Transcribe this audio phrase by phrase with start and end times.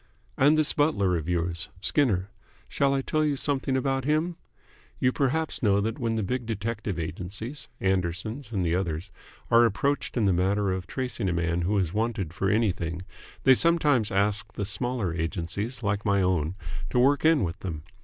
[0.35, 2.31] "And this butler of yours Skinner.
[2.67, 4.35] Shall I tell you something about him?
[4.97, 9.11] You perhaps know that when the big detective agencies, Anderson's and the others,
[9.51, 13.03] are approached in the matter of tracing a man who is wanted for anything
[13.43, 16.55] they sometimes ask the smaller agencies like my own
[16.89, 17.83] to work in with them.